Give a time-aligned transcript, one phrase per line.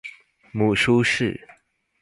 [0.51, 1.39] 母舒氏。